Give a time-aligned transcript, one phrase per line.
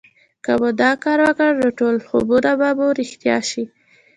[0.43, 3.63] که مو دا کار وکړ نو ټول خوبونه به مو رښتيا شي